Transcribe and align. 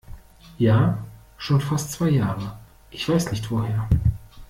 Ja, 0.57 1.05
schon 1.37 1.61
fast 1.61 1.91
zwei 1.91 2.09
Jahre. 2.09 2.57
Ich 2.89 3.07
weiß 3.07 3.29
nicht 3.29 3.51
woher. 3.51 3.87